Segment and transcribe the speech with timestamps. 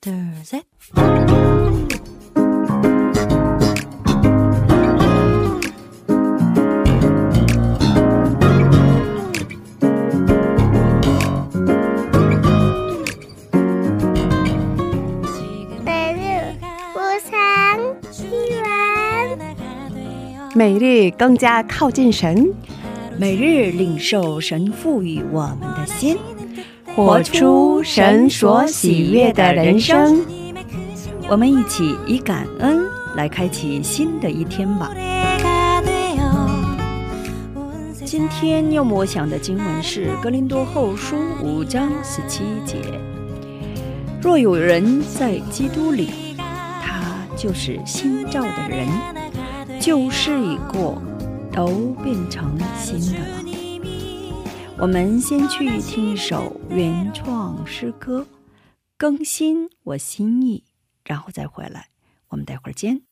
[0.00, 0.62] there's a
[20.54, 22.52] 每日更加靠近神，
[23.16, 26.18] 每日领受神赋予我们的心。
[26.98, 30.20] 活出神所喜悦的人生。
[31.28, 34.90] 我们一起以感恩来开启新的一天吧。
[38.04, 41.14] 今天要默想的经文是《格林多后书》
[41.44, 42.78] 五章十七节
[44.20, 46.34] ：“若有人在基督里，
[46.82, 48.88] 他就是新造的人，
[49.78, 51.00] 旧事已过，
[51.52, 53.24] 都变成新的了。”
[54.80, 58.24] 我们先去听一首原创诗歌，
[58.96, 60.62] 更新我心意，
[61.04, 61.88] 然后再回来。
[62.28, 63.07] 我们待会儿见。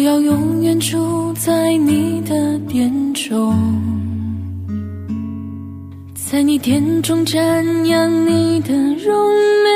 [0.00, 3.54] 我要永远住在你的殿中，
[6.14, 7.38] 在你殿中瞻
[7.84, 9.30] 仰你的荣
[9.62, 9.68] 美。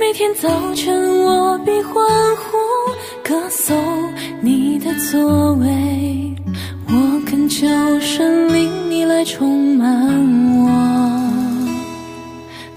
[0.00, 1.94] 每天早晨我必欢
[2.34, 2.58] 呼
[3.22, 6.34] 歌颂你的作为，
[6.88, 7.68] 我恳求
[8.00, 9.86] 神灵你来充满
[10.56, 10.68] 我。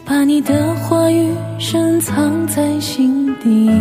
[0.05, 3.71] 把你的话语深藏在心底，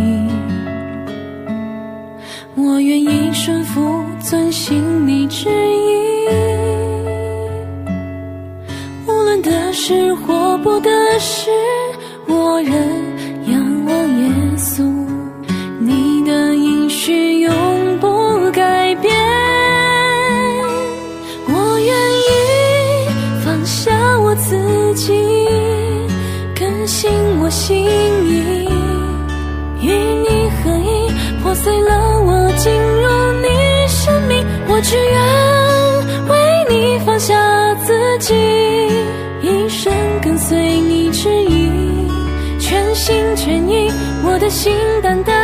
[2.62, 6.28] 我愿意顺服遵行你旨意。
[9.06, 11.50] 无论得失或不得失，
[12.26, 12.72] 我仍
[13.50, 14.84] 仰望耶稣，
[15.78, 17.52] 你的应许永
[17.98, 19.14] 不改变。
[21.48, 21.88] 我愿
[22.28, 22.30] 意
[23.44, 23.90] 放下
[24.20, 25.12] 我自己。
[26.58, 27.86] 更新我心
[28.26, 28.68] 意，
[29.80, 30.28] 与你
[30.62, 30.88] 合一，
[31.42, 31.90] 破碎了，
[34.82, 38.34] 只愿为你放下自己，
[39.42, 39.92] 一生
[40.22, 42.08] 跟随你指引，
[42.58, 43.90] 全心全意，
[44.24, 45.39] 我的心单单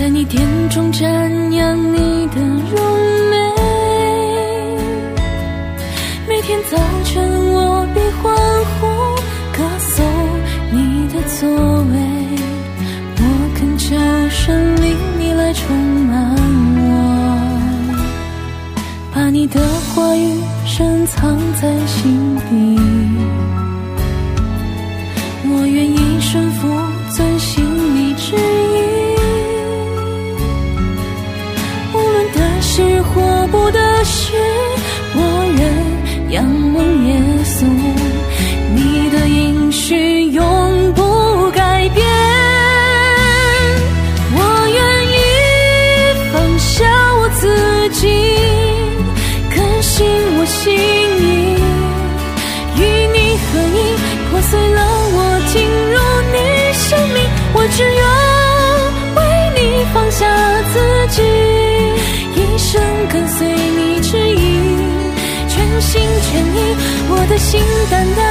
[0.00, 0.40] 在你殿
[0.70, 1.04] 中瞻
[1.50, 2.80] 仰你的容
[3.28, 3.36] 美。
[6.26, 8.34] 每天早晨我必欢
[8.64, 8.86] 呼
[9.52, 10.02] 歌颂
[10.70, 11.46] 你的作
[11.82, 11.94] 为，
[13.18, 13.22] 我
[13.58, 13.94] 恳求
[14.30, 16.34] 神灵你来充满
[16.80, 17.50] 我，
[19.12, 19.60] 把你的
[19.94, 23.09] 话语深藏在心底。
[37.06, 37.08] 耶
[37.44, 37.64] 稣，
[38.74, 42.06] 你的应许永不改变。
[44.34, 45.16] 我愿意
[46.32, 46.68] 放下
[47.20, 47.42] 我自
[47.90, 48.00] 己，
[49.54, 50.06] 更新
[50.38, 51.24] 我心意，
[52.76, 52.80] 与
[53.12, 53.78] 你合一，
[54.30, 54.78] 破碎了
[55.12, 55.18] 我。
[55.52, 55.98] 进入
[56.30, 56.36] 你
[56.72, 57.16] 生命，
[57.54, 58.00] 我只愿
[67.12, 67.60] 我的心
[67.90, 68.29] 淡淡。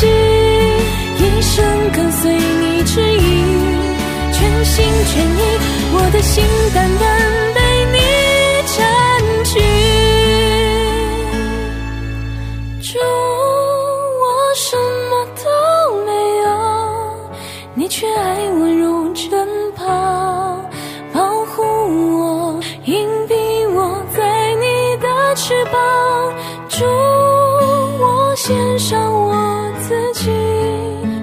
[0.00, 3.20] 一生跟随你指引，
[4.32, 5.40] 全心全意，
[5.92, 6.44] 我的心
[6.74, 7.51] 单单
[28.82, 30.28] 上我自己，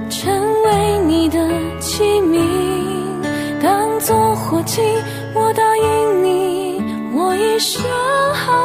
[0.09, 0.31] 成
[0.63, 1.37] 为你的
[1.81, 2.39] 器皿，
[3.61, 4.81] 当作火祭，
[5.33, 6.81] 我答应你，
[7.13, 7.83] 我一生
[8.33, 8.58] 好。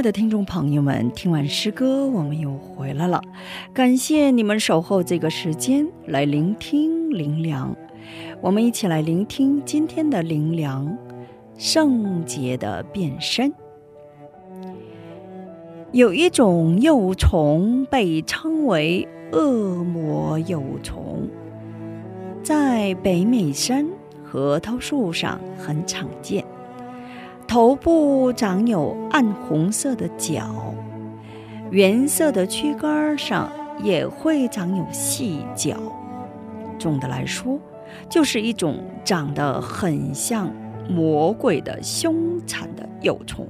[0.00, 3.20] 爱的听众朋友们，听完诗歌，我们又回来了。
[3.74, 7.76] 感谢你们守候这个时间来聆听灵粮。
[8.40, 10.96] 我们一起来聆听今天的灵粮——
[11.58, 13.52] 圣洁的变身。
[15.92, 21.28] 有一种幼虫被称为恶魔幼虫，
[22.42, 23.86] 在北美山
[24.24, 26.42] 核桃树上很常见。
[27.50, 30.72] 头部长有暗红色的角，
[31.72, 33.50] 原色的躯干上
[33.82, 35.76] 也会长有细角。
[36.78, 37.58] 总的来说，
[38.08, 40.54] 就是一种长得很像
[40.88, 43.48] 魔鬼的凶残的幼虫。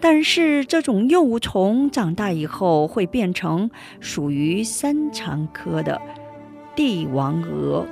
[0.00, 3.70] 但是，这种幼虫长大以后会变成
[4.00, 6.02] 属于三蚕科的
[6.74, 7.86] 帝王蛾，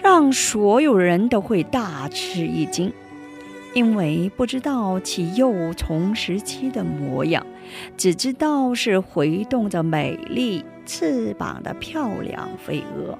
[0.00, 2.92] 让所有人都会大吃一惊。
[3.74, 7.46] 因为不知道其幼虫时期的模样，
[7.96, 13.18] 只知道是挥动着美丽翅膀的漂亮飞蛾，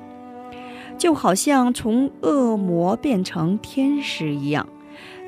[0.97, 4.67] 就好像从恶魔变成天使一样，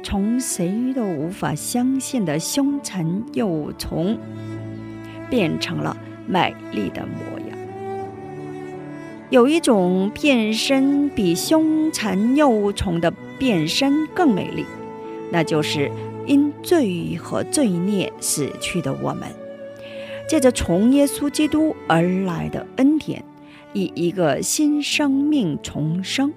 [0.02, 4.18] 从谁都无法相信的凶残幼虫，
[5.28, 5.96] 变成了
[6.26, 7.58] 美丽的模样。
[9.28, 14.64] 有一种变身比凶残幼虫的变身更美丽。
[15.30, 15.90] 那就是
[16.26, 19.28] 因罪和罪孽死去的我们，
[20.28, 23.24] 借着从耶稣基督而来的恩典，
[23.72, 26.32] 以一个新生命重生，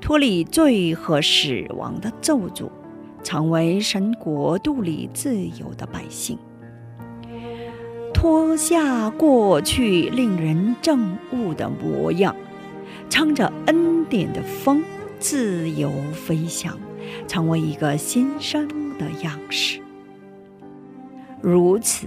[0.00, 2.70] 脱离罪和死亡的咒诅，
[3.22, 6.38] 成为神国度里自由的百姓，
[8.14, 10.98] 脱下过去令人憎
[11.32, 12.34] 恶的模样，
[13.08, 14.82] 乘着恩典的风，
[15.18, 16.78] 自由飞翔。
[17.26, 18.68] 成为一个新生
[18.98, 19.80] 的样式。
[21.40, 22.06] 如此，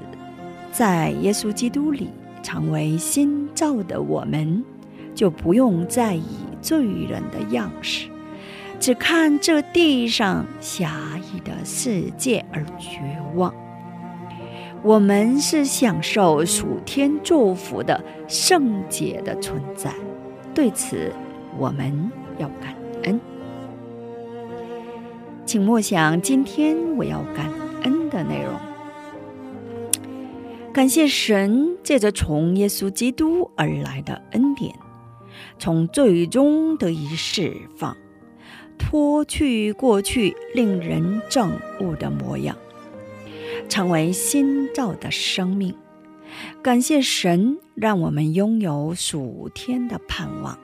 [0.72, 2.10] 在耶稣基督里
[2.44, 4.64] 成为新造的我们，
[5.14, 8.10] 就不用再以罪人的样式，
[8.80, 10.92] 只看这地上狭
[11.34, 13.00] 义的世界而绝
[13.36, 13.54] 望。
[14.82, 19.94] 我们是享受属天祝福的圣洁的存在，
[20.54, 21.12] 对此
[21.58, 22.79] 我们要感恩。
[25.50, 27.52] 请默想今天我要感
[27.82, 28.54] 恩的内容。
[30.72, 34.76] 感谢神借着从耶稣基督而来的恩典，
[35.58, 37.98] 从最终得以释放，
[38.78, 42.56] 脱去过去令人憎恶的模样，
[43.68, 45.74] 成为新造的生命。
[46.62, 50.60] 感谢神让我们拥有属天的盼望，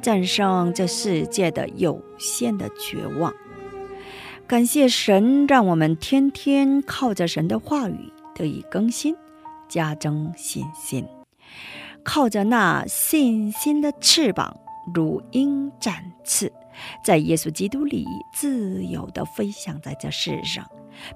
[0.00, 3.34] 战胜这世界的有限的绝望。
[4.50, 9.14] 感谢神，让我们天天靠着神的话语得以更新，
[9.68, 11.06] 加增信心，
[12.02, 14.58] 靠着那信心的翅膀，
[14.92, 16.52] 如鹰展翅，
[17.04, 18.04] 在耶稣基督里
[18.34, 20.68] 自由地飞翔在这世上，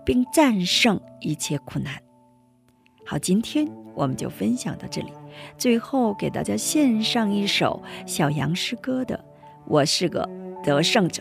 [0.06, 1.92] 并战胜一切苦难。
[3.04, 5.12] 好，今天我们就分享到这里。
[5.58, 9.16] 最后给大家献上一首小杨诗歌的
[9.66, 10.24] 《我是个
[10.62, 11.20] 得胜者》。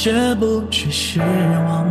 [0.00, 1.84] 却不知失望。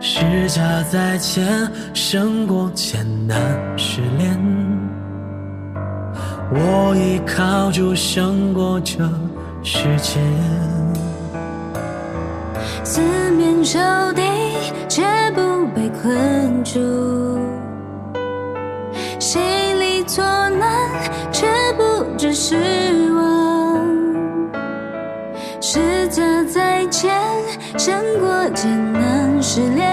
[0.00, 3.36] 是假在前，胜过艰难
[3.76, 4.38] 试炼。
[6.52, 8.98] 我已靠主胜过这
[9.64, 10.20] 世界。
[12.84, 13.00] 四
[13.32, 13.80] 面受
[14.12, 14.22] 敌，
[14.88, 15.02] 却
[15.34, 16.78] 不被困住。
[19.18, 19.42] 心
[19.80, 20.88] 里作难
[21.32, 21.82] 却不
[22.16, 22.54] 知失
[23.10, 23.13] 望
[27.76, 29.90] 胜过艰难试炼。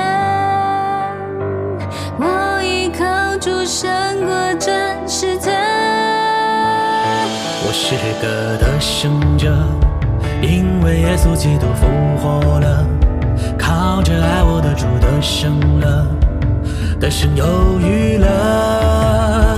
[2.18, 3.90] 我依靠主胜
[4.24, 4.72] 过这
[5.08, 5.50] 世界。
[7.64, 9.52] 我是个得胜者，
[10.42, 12.86] 因为耶稣基督复活了，
[13.58, 16.06] 靠着爱我的主得胜了，
[17.00, 17.46] 得胜有
[17.80, 19.58] 余了。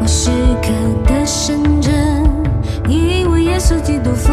[0.00, 0.30] 我是
[0.62, 0.68] 个
[1.06, 1.90] 得胜者，
[2.88, 4.32] 因为耶稣基督复，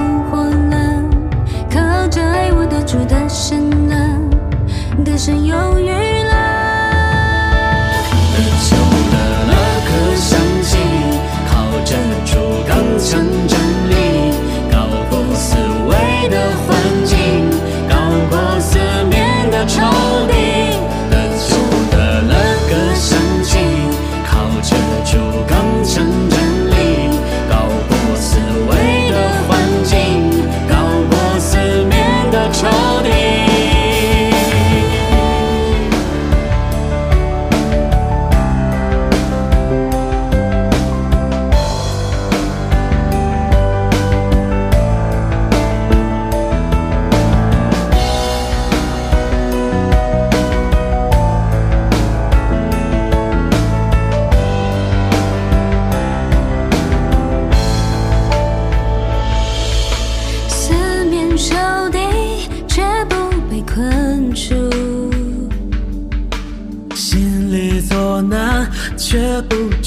[2.91, 3.95] 住的主得胜了，
[5.05, 5.45] 得胜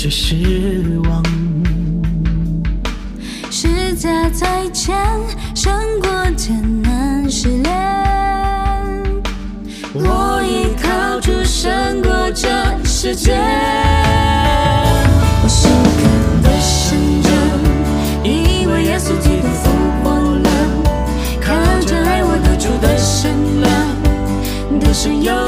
[0.04, 1.22] 是失望。
[3.50, 4.94] 是假再前，
[5.54, 7.72] 胜过艰难失恋。
[9.94, 12.46] 我依靠主，胜过这
[12.84, 13.32] 世界。
[15.42, 16.02] 我是个
[16.42, 17.30] 的神者，
[18.28, 19.70] 以为耶稣基督复
[20.02, 20.50] 活了，
[21.40, 21.54] 靠
[21.86, 23.32] 着爱我得出的胜
[23.62, 23.66] 了，
[24.80, 25.43] 的胜有。